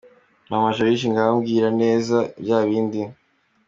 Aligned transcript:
Mama: 0.49 0.69
Joriji 0.75 1.07
ngaho 1.11 1.33
mbwira 1.37 1.69
neza 1.81 2.17
bya 2.43 2.59
bindi!. 2.67 3.01